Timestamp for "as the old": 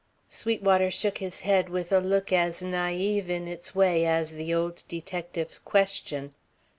4.03-4.81